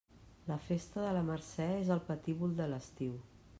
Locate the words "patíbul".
2.09-2.59